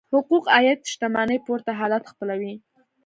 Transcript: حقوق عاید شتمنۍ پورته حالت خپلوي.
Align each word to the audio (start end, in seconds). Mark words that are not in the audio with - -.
حقوق 0.13 0.45
عاید 0.55 0.79
شتمنۍ 0.91 1.37
پورته 1.45 1.71
حالت 1.79 2.03
خپلوي. 2.11 2.53